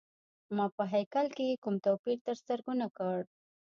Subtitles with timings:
[0.55, 3.17] ما په هیکل کي یې کوم توپیر تر سترګو نه کړ.